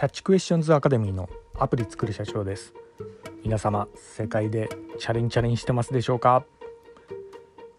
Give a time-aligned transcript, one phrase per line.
[0.00, 2.72] キャッチクエスチョンズアカデミーのアプリ作る社長です。
[3.44, 6.42] 皆様世界でチャレンチャレンしてますでしょうか、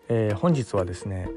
[0.08, 1.28] えー、本日はですね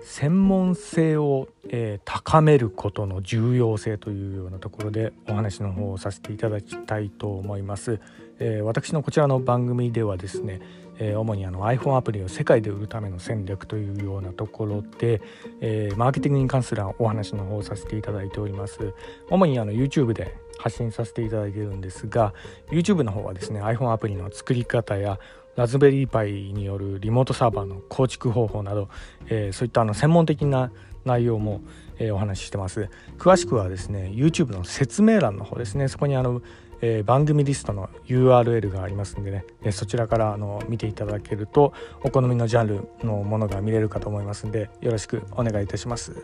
[0.00, 8.00] 専門性を、えー、高めることの重要性というようなところでお話の方をさせていただきたいと思います、
[8.40, 10.60] えー、私のこちらの番組ではですね
[11.04, 15.20] えー、主にあの iPhone アプリを世界で売るための戦略というようなところで、
[15.60, 18.94] えー、マーケティングに関するお話の方をさせていただいております。
[19.28, 22.34] 主にあの YouTube で発信させていただいているんですが
[22.70, 25.18] YouTube の方はですね iPhone アプリの作り方や
[25.56, 28.88] ラズベリーパイによるリモートサーバーの構築方法など、
[29.26, 30.70] えー、そういったあの専門的な
[31.04, 31.62] 内容も、
[31.98, 32.88] えー、お話ししてます。
[33.18, 35.88] 詳しくはですね YouTube の説明欄の方ですね。
[35.88, 36.42] そこにあの
[36.82, 46.14] えー、番組リストの URL がありますんでね、えー、そちらからあの見ていただけるとお好みのジャンルのものが見れるかと思いますんでよろしくお願いいたします。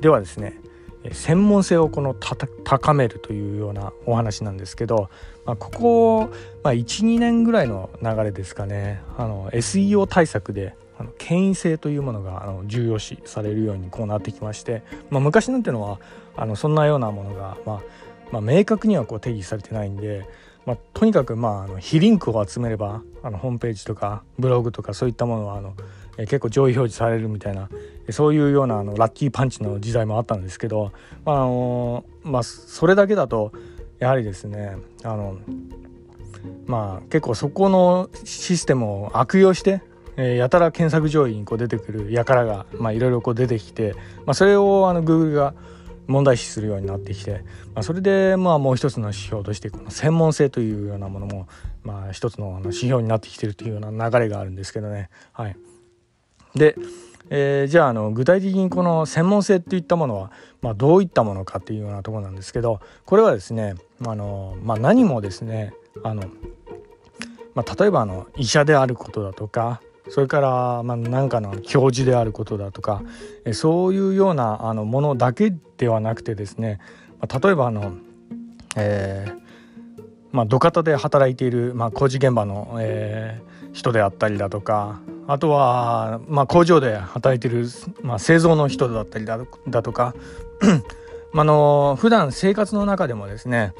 [0.00, 0.58] ではですね
[1.12, 5.08] 専門性をこの高めるというようなお話なんですけど、
[5.44, 6.30] まあ、ここ、
[6.64, 16.00] まあ、12年ぐらいの流れですかねあの SEO 対策であの権威性というものがあの重要視されるようにこうなってきまして、まあ、昔なんてのは
[16.36, 17.82] あのそんなようなものが、まあ、
[18.32, 20.28] まあ、明確にはこう定義されてないんで、
[20.64, 25.74] まあ、とにかくまああの非リンクを集めればあのホームページとかブログとかそういったものはあの
[26.18, 27.68] え結構上位表示されるみたいな
[28.10, 30.92] そういうようなあのラッキーパンチの時代もあったんですけど、
[31.24, 33.52] まああのまあ、それだけだと
[33.98, 35.38] やはりですねあの
[36.66, 39.82] まあ結構そこのシステムを悪用して
[40.16, 45.54] え、やたら検索上位にこう出てくる輩がいろいろ出てきて、まあ、それをあの Google が
[46.06, 51.48] 問題視するようになってきて、まあ、それでまあもう一つの指標としてこの専門性というようなものも
[51.82, 55.10] まあ一つのあの指標になってきてるというような流れがあるんですけどね。
[55.32, 55.56] はい、
[56.54, 56.76] で、
[57.28, 60.30] えー、じゃああの具体的にこの専門性っていったものは、
[60.62, 66.22] まあ、どういったものかっていうようなとこなんですけどこれはですねあの、まあ、何もですねあの、
[67.54, 73.02] まあ、例えばあの医者であることだとかそれからまあ何かの教授であることだとか
[73.52, 76.80] そういうようなあのものだけではなくてですね
[77.42, 77.94] 例えばあの、
[78.76, 79.46] えー
[80.36, 87.66] まあ、土方で働いている、まあ、工事現場の、えー、人であったりだとかあとは、まあ、工場で働いている、
[88.02, 89.38] まあ、製造の人だったりだ
[89.82, 90.14] とか
[91.32, 93.72] まあの普段生活の中でもですね、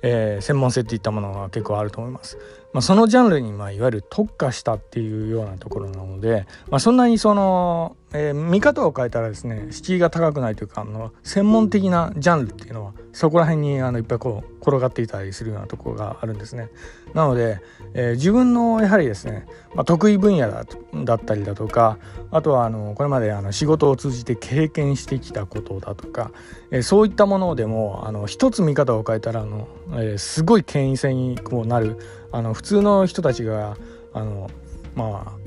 [0.00, 2.38] えー、専門性っていったものが結構あると思います。
[2.72, 16.68] まあ、そのジャンルにまあいわゆる特化したっていうようなところなので、まあ、そんなにその、えー、見方を変えたらですね敷居が高くないというかあの専門的なジャンルっていうのはそこら辺にあのいっぱいこう転がっていたりするようなところがあるんですね。
[17.12, 17.60] なので、
[17.94, 20.64] えー、自分のやはりですね、まあ、得意分野だ
[21.04, 21.98] だったりだとか
[22.30, 26.30] あとはあのこれまであの仕事を通じて経験してきたことだとか、
[26.70, 31.98] えー、そういったものでもあの一つ見方を変えたらあの、えー、すごい権威性にこうなる
[32.32, 33.76] あの普通の人たちが
[34.12, 34.50] あの、
[34.94, 35.40] まあ、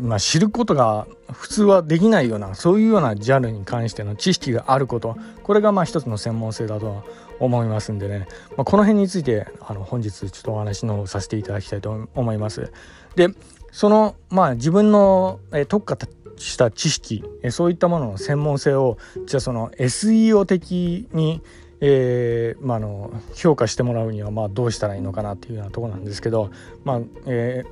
[0.00, 7.02] まあ、知ることが普通はできないようなそういうようなジャンルに関しての知識があることこれがまあ一つの専門性だと
[7.40, 12.72] 思いますんでね、まあ、この辺についてあの本日ちょっとお話のさせていただきたいと思います。
[13.14, 13.28] で
[13.72, 16.06] そのまあ自分の特化
[16.38, 21.42] した知識そういったものの専門性をじゃあその SEO 的に
[21.80, 26.50] えーまあ、の評価してもらうにはまあどうしたらいいのかなっていうようなとこなんですけど、
[26.84, 27.68] まあえー、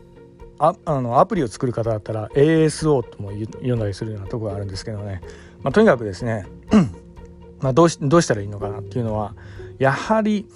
[0.58, 5.20] ああのアプリを作る方だったら ASO とも呼んだりするようなとこがあるんですけどね、
[5.62, 6.46] まあ、とにかくですね
[7.60, 9.34] まあどうしどうしたらいいのかなっていうのは
[9.78, 10.46] やはり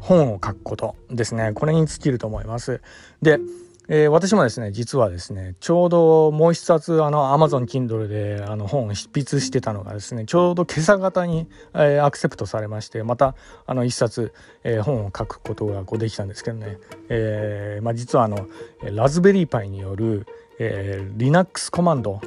[0.00, 2.80] 本を書くことですねこれに尽きると思います。
[3.20, 3.38] で
[3.88, 13.36] えー、私もですね実はですねちょうどもう一冊あの Amazon Kindle であの本を執筆してたのがですねちょうど今朝方に、えー、アクセプトされましてまた
[13.66, 14.32] あの一冊、
[14.64, 18.48] えー、本を書くことがこうできたんですけどね、えーまあ、実はあの
[18.82, 20.26] ラズベリーパイによる、
[20.58, 22.20] えー、Linux コマンド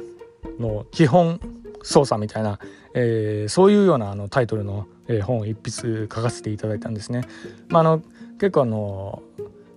[0.58, 1.40] の基本
[1.82, 2.58] 操作みたいな、
[2.94, 7.22] えー、そういうようなあのタイトルの、えー、本を一筆書かせていただいたんですね。
[7.68, 8.02] まあ、あの
[8.38, 9.22] 結構あの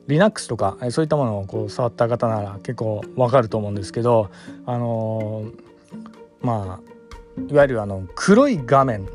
[0.08, 4.30] Linux とかそういったものをこう触った方なら結構わかると思うんですけど
[4.66, 6.94] あのー、まあ
[7.50, 9.08] いわゆるあの黒い画面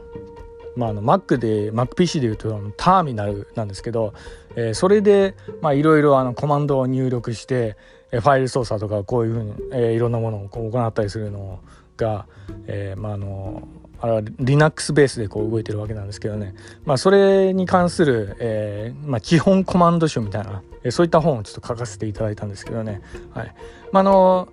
[0.77, 4.15] まあ、あの Mac で MacPC でいうとターミナルなんですけど、
[4.55, 5.35] えー、それで
[5.75, 7.77] いろいろコマンドを入力して、
[8.11, 11.59] ファイル操作とかこういうふうに、え、いろんなものをこう行ったりするの
[11.97, 12.27] が、
[12.67, 13.67] えーまあ、あの
[14.01, 16.55] あれは Linux ベースでこう動いてるわけなんですけどね、
[16.85, 23.01] まあ、それに関する、えーまあ、基本コマンド集みたいな、え、そういった本をちょっと書かせていただいたんですけどね、
[23.35, 23.55] はい。
[23.93, 24.49] まあ、あの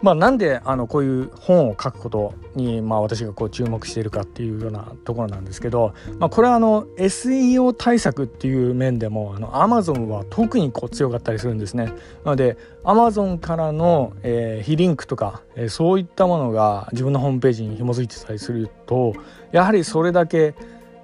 [0.00, 11.86] まあ、なんであのこういう本を書くことに、まあ、私がこう注目しているかっていうようなところなんですけど、まあ、これはあの SEO 対策っていう面でもあの Amazon は特にこう強かったりするんですね。
[12.24, 19.14] なので Amazon からの、えー、非リンクとか、えー、そういったものが自分のホームページに紐づいてたりすると
[19.52, 20.54] やはりそれだけ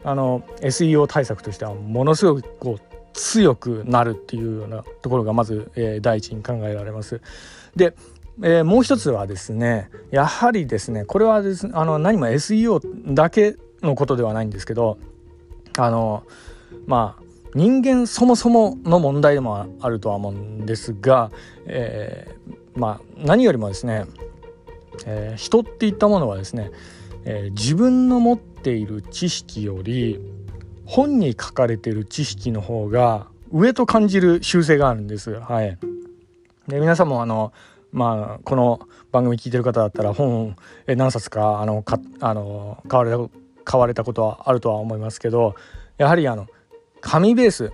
[0.05, 7.20] あの SEO 対策としてはものすごくこう強くなるっていうようなところがまず、えー、第一に考えられます。
[7.75, 7.94] で
[8.42, 14.98] えー、もう一つはですねやはりですねこれはです、ね、あの何も SEO だけのことではないんですけど
[15.78, 16.25] あの
[16.86, 21.31] まあ人間そもそもの問題でもあるとは思うんですが、
[21.66, 24.06] えー、まあ何よりもですね、
[25.06, 26.72] えー、人っていったものはですね、
[27.25, 30.20] えー、自分の持っている知識より
[30.84, 35.38] 本に書かれている知識の方が上と感じる習性があるんです。
[35.38, 35.78] はい、
[36.66, 37.52] で皆さんもあの
[37.94, 38.81] まあこの
[39.12, 40.56] 番組聞いてる方だったら本
[40.88, 43.31] 何冊かあのかあの買われた
[43.62, 45.55] 買われたことはあるとは思いますけど
[45.96, 46.49] やはりあの
[47.00, 47.73] 紙ベース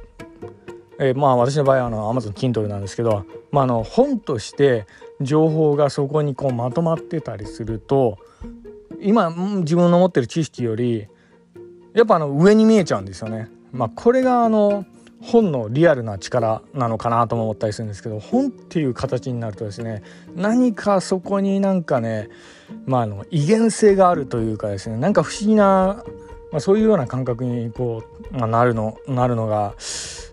[0.99, 4.87] えまあ私の場合はあの Amazon Kindle なんですけど、まあ、あの本として
[5.23, 8.19] 情報がそこにこうまとまってたりすると
[9.01, 9.31] 今
[9.61, 11.09] 自分の持ってる知識より
[11.95, 13.49] やっぱあの上に見えちゃうんですよね。
[13.73, 14.85] まあ、これがあの
[15.23, 20.03] 本のリアルな力なのかなとも思ったりするんですけど本っていう形になるとですね
[20.35, 22.29] 何かそこになんかね
[22.87, 26.03] まああの威厳性があるというかですねなんか不思議な、
[26.53, 28.03] まあ、そういうような感覚にこ
[28.33, 29.75] う、まあ、なるのなるのが、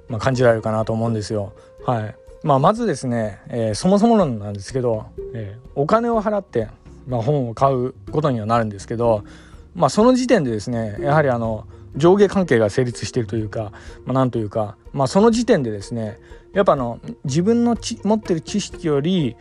[0.08, 1.54] まあ、感じられるかなと思うんですよ。
[1.86, 6.70] はいまあ、まずですね、えー、そもそも論なんですけど、えー、お金を払って、
[7.08, 9.24] まあ、本を買うことにはなるんですけど、
[9.76, 11.68] まあ、その時点でですねやはりあの
[11.98, 13.72] 上下関係が成立しているというか、
[14.06, 16.20] まあ、なんというか、まあ、その時点でですね
[16.54, 19.36] やっぱあの自分の持ってる知識より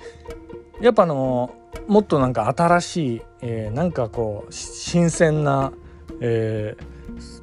[0.80, 1.54] やっぱあの
[1.86, 5.72] もっとなんか新しい、えー、なんかこう新鮮な、
[6.20, 6.95] えー、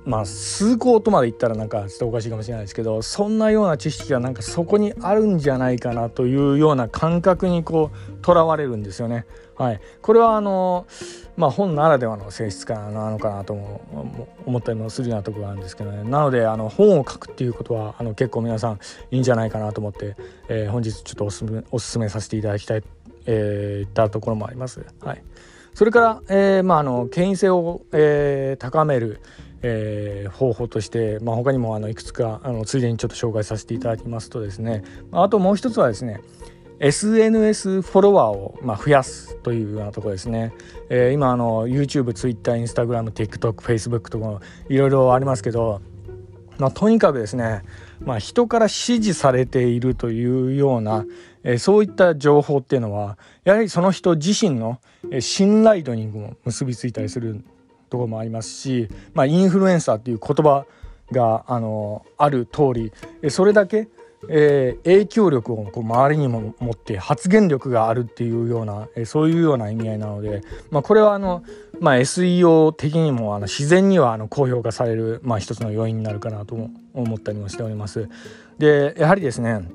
[0.05, 9.25] まあ数校とまで言ったらなんかちょっとおかしいかもしれないですけどそんなような知識がなんかそこにあるんじゃないかなというような感覚にこうとらわれるんですよね。
[9.55, 10.87] はい、これはあの
[11.37, 18.79] まあ本ならではの性質かなのかなとも思ったりもするようなところがあるんですけどねなのであの本を書くっていうことはあの結構皆さん
[19.11, 20.15] いいんじゃないかなと思って、
[20.49, 22.83] えー、本日ちょっとおすすめおすすめさせていただきたい、
[23.27, 24.85] えー、ったところもあります。
[25.01, 25.23] はい、
[25.73, 29.21] それから、えーまあ、あの権威性を、えー、高める
[29.63, 34.83] えー、方法として、まあ、他にもあのいくつかあのついでにちょっと紹介させていただきますとですね。
[35.11, 36.21] あともう一つはですね
[36.79, 40.53] SNS フォロワーをまあ増やすというようなところですね、
[40.89, 45.81] えー、今あの YouTube、Twitter、Instagram、TikTok、Facebook とかいろいろありますけど、
[46.57, 47.63] まあ、とにかくですね、
[48.01, 51.05] まあ、人から支持されているというような、
[51.43, 54.79] えー、そういった情報っていうのはやはりその人自身の
[55.21, 57.45] 信頼度にも結びついたりする
[57.93, 60.65] ところもありますし、まあ、インフルエンサーっていう言葉
[61.11, 63.87] があのある通りそれだけ、
[64.29, 70.41] えー、影響力をこう周りにも持って発言力があるっていうような、えー、そういうような意味合いなので、
[70.71, 71.43] まあ、これはあの、
[71.79, 76.55] まあ、SEO 的にもあの自然にはあの高評価される、まあ、一つの要因になるかなと
[76.95, 78.09] 思ったりもしております。
[78.57, 79.69] でやはりですね、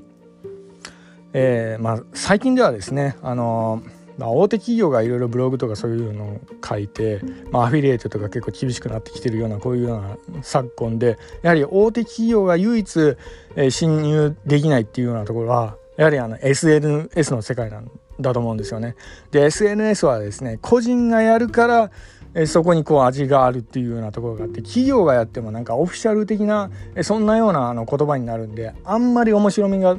[1.35, 7.21] えーまあ、最近ではですねあのーまあ、大手企業がいろいろブログとかそういうのを書いて、
[7.51, 13.17] まあ、アフィリエイトとか結構厳しくなってきてるようなこういうような昨今でやはり大手企業が唯一、
[13.55, 18.97] えー、侵入できないっていうようなところはやはりあの SNS の世界なんだと思うんですよね。
[19.31, 21.91] で SNS はですね個人がやるから
[22.35, 29.97] えそこにこう味があるっていうようなところがあって企業がやってもなんかオフィシャル的なえそんなようなあの言葉になるんであんまり面白みが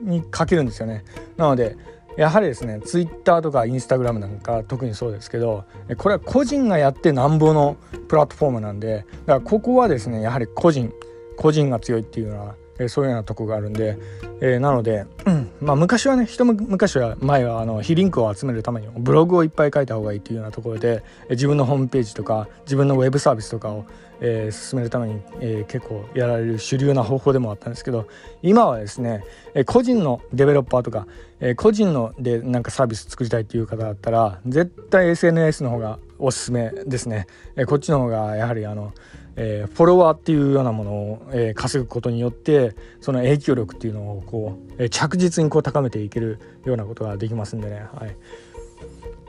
[0.00, 1.04] に欠けるんですよね。
[1.36, 1.76] なので
[2.18, 5.64] やはりですねツイッターとかインスタグラムなんか特にそうですけど
[5.98, 7.76] これは個人がやってなんぼの
[8.08, 10.92] プラットフォームなんでだからここはですねやはり個人
[11.36, 12.56] 個人が強いっていうのは
[12.88, 13.96] そういうようなとこがあるんで、
[14.40, 23.84] えー、なので、うん、まあ昔はね一昔は前はあの非リンクを集めるためにブログをいっぱい書いた方がいいっていうようなところで、自分のホームページとか自分のウェブサービスとかを、
[24.20, 28.06] えー、進めるために、えー、結構やられる主流な方法でもあったんですけど
[28.42, 29.24] 今はですね、
[29.54, 31.06] え個人のデベロッパーとか、
[31.40, 38.92] え個人のでなんかサービス作りたいっていう方だったら絶対 SNS の方がおすすめですね、えこっちの方がやはりあの
[39.40, 47.86] えー、フォロワーっていうようなものを、えー、稼ぐことによってその影響力っていうのをこう、えー、着実にこう高めていけるようなことができますんでね。
[47.94, 48.16] はい、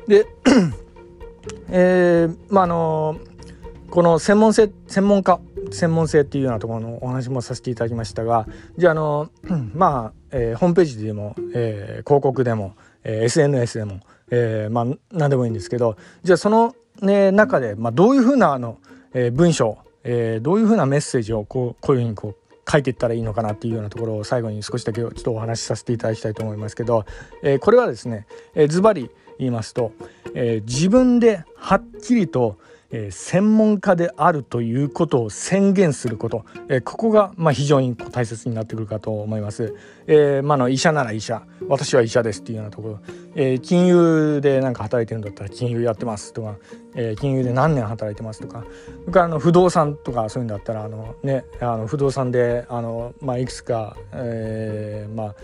[0.08, 0.26] で、
[1.70, 3.18] えー、まああの
[3.90, 5.40] この専門性専門家
[5.72, 8.48] 専門性っていうようなところのお話もさせていただきましたが
[8.78, 9.30] じゃああの
[9.74, 14.00] まあ、えー、ホームページでも、えー、広告でも、えー、SNS でも
[14.32, 18.78] えー、まあ何でもいいんですけどじゃあその、ね、中で、まあ、どういうふうなあの、
[19.14, 27.06] えー、文章、えー、どういうふうなメッセージをこうこういうふうにこう書いていったらいいのかなっていうようなところを最後に少しだけちょっとお話しさせていただきたいと思いますけど、
[27.44, 28.28] えー、これはですね
[28.68, 29.94] ズバリ言いますと、
[30.36, 32.58] えー、自分ではっきりと
[32.92, 39.76] え、専門家であるということを宣言すること、え、ここがま非常に大切になってくるかと思います。
[40.08, 41.44] えー、まあの医者なら医者。
[41.68, 43.00] 私は医者ですっていうようなところ、
[43.36, 46.56] えー、金融でなんか働いてるんだったら金融やってますとか、
[46.96, 48.64] えー、金融で何年働いてますとか。
[49.02, 55.36] それからの不動産とかそういうんだったらあの、ね、あの不動産であの、まあ、いくつか、え、まあ、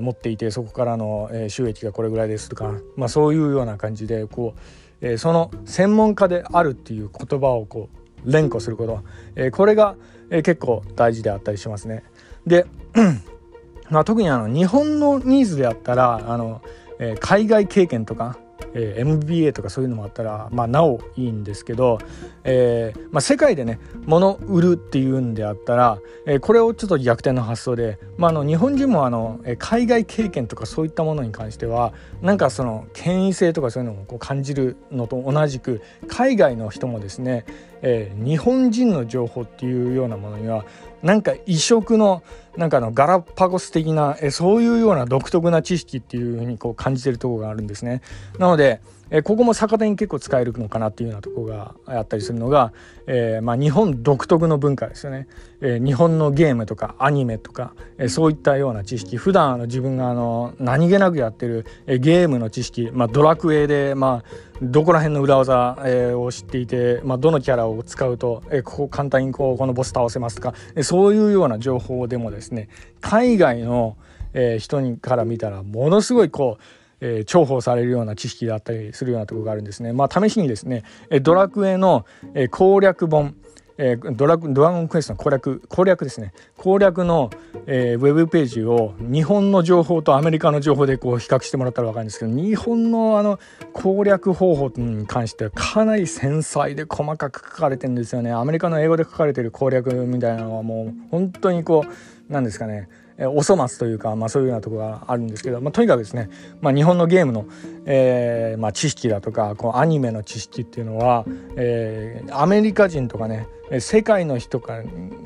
[0.00, 4.60] 持っていてそこからの収益がこれぐらいですとか、まあ、そういうような感じでこう
[5.02, 7.88] え、その専門家であるっていう言葉をこ
[8.24, 9.02] う連呼すること、
[9.36, 9.96] え、これが、
[10.30, 12.04] え、結構大事であったりしますね。
[12.46, 12.66] で、
[13.90, 16.62] まあ、特にあの日本のニーズであったらあの、
[16.98, 18.38] え、海外経験とか
[18.74, 21.98] えー、MBA とかそういうのもあったら、まあ、なおいいんですけど、
[22.44, 37.44] えーまあ、世界でね物売るっていうんであったら、えー、これをちょっと逆転の発想で、まあ、あの日本人もあの海外経験とかそういったものに関してはなんかその権威性とかそういうのをこう感じるのと同じく海外の人もですね、
[37.82, 40.64] えー、日本人の情報っていうようなものには
[41.02, 42.22] なんか異色の
[42.56, 48.02] なんかのガラパゴス的なえそういうような独特な知識っていうふうにこう感じてるとこがあるんですね。
[48.38, 48.80] なので
[49.14, 52.72] えここも逆手に結構使えるのかなっていうようなとこがあったりするのが、
[53.06, 55.28] えー、まあ、日本独特の文化ですよね、
[55.60, 72.68] えー、日本のゲームとかアニメとか、えー、そういったような知識普段あの自分があの何気なくやってる、えゲームの知識、まあ、ドラクエで、まあ、どこら辺の裏技、えを知っていて、まあ、どのキャラを使うと、えここ簡単にこうこのボス倒せますとか、えそういうような情報でもですね
[73.02, 73.98] 海外の、
[74.34, 76.62] え人にから見たらものすごいこう
[77.04, 79.92] えー、重宝されるような知識だったりするようなとこがあるんですね。
[79.92, 83.34] まあ、試しにですね、えドラクエの、え攻略本、
[83.76, 86.32] えー、ドラドラゴンクエストの攻略攻略ですね。
[86.56, 87.30] 攻略の、
[87.66, 93.40] えー、ウェブページを日本の情報とアメリカの情報でこう比較してもらったら分かるんですけど日本のあの
[93.72, 98.30] 攻略方法に関してはかなり繊細で細かく書かれてるんですよね。
[98.30, 101.84] アメリカの英語で書かれてる攻略みたいなのはもう本当にこ
[102.28, 102.88] うなんですかね。
[103.18, 107.46] お粗末というか、まあ、そういうようなところがあるんですけど、まあ、とにかくですね、まあ、日本のゲームの、
[107.84, 111.24] えーまあ、知識だとかこうアニメの知識っていうのは、
[111.56, 113.46] えー、アメリカ人とかね
[113.80, 114.84] 世界の人から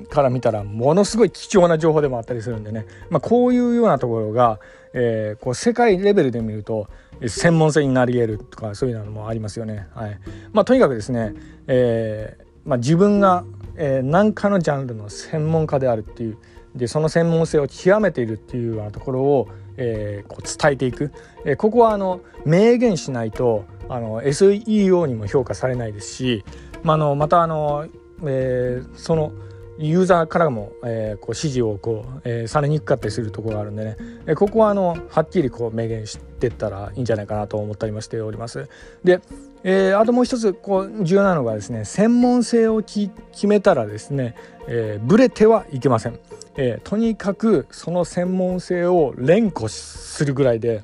[0.09, 4.61] から見たらものすごい貴重な情報でもあったりするんでね、まあ、こういうようなところが、
[4.93, 6.89] えー、こう世界レベルで見ると
[7.27, 9.89] 専門性になり得るとかそういうのもありますよね。
[9.95, 10.19] はい
[10.53, 11.35] まあ、とにかくですね、
[11.67, 13.45] えーまあ、自分が、
[13.77, 16.39] えー、何かのジャンルの専門家であるっていう
[16.77, 21.13] でその専門性を極めているっていうようなところを、えー、こう伝えていく、
[21.45, 26.45] えー、ここはあの明言しないとあの SEO にも評価されないですし、
[26.83, 27.87] まあ、のまたあの、
[28.25, 29.33] えー、その
[29.79, 38.69] ユーザーからも、えー、こう指示をこう、えー、されにくかったりするところがあるんでね、えー、ここはあのはっきりこう明言してったらいいんじゃないかなと思ったりもしております。
[39.05, 39.21] で、
[39.65, 43.11] えー、あともう一つこう重要なのがですね専門性を決
[43.47, 44.35] めたらですね、
[44.67, 46.19] えー、ブレてはいけません。
[46.57, 50.83] えー、とにかくその専門性を連呼するぐらいで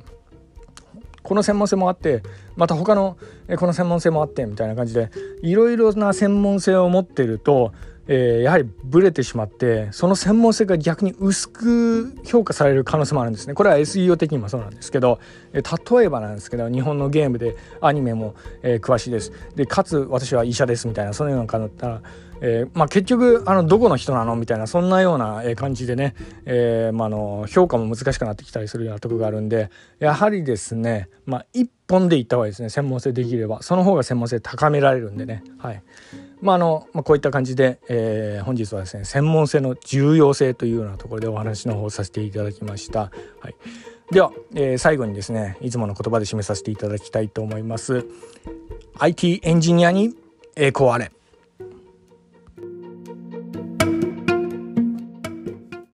[1.22, 2.22] この専門性もあって
[2.56, 3.16] また他の
[3.56, 5.10] この専門性もあってみたいな感じで
[5.42, 7.72] いろいろな専門性を持ってると、
[8.08, 13.54] えー、やはりブレてしまってその専門性が逆に薄く評価される可能性もあるんですね。
[13.54, 15.20] これは SEO 的にもそうなんですけど、
[15.52, 19.32] えー、例えばなんですけど日本のゲームでアニメも、えー、詳しいです。
[19.54, 22.02] でかつ私は医者ですみたいなそのような感じだったら
[22.44, 24.34] えー、まあ、結局あのどこの人なの？
[24.34, 29.70] みたいなそんなような感じでね、えー、まあ、の評価も難しくなってきたりするようなとこがあるんで
[30.00, 33.62] やはりですね、まあ、一本でいった方がいいですね専門性できれば。
[33.62, 35.44] その方が専門性高められるんでね。
[35.58, 35.82] はい。
[36.40, 43.12] まああのまあ、こういった感じで、えー、本日はですね専門性の重要性というようなところでお話の方させていただきました。
[43.38, 43.54] はい、
[44.10, 48.04] では、えー、最後にですねいつもの言葉で締めさせていただきたいと思います。
[48.98, 50.16] IT エンジニアに
[50.56, 51.12] 栄光あれ。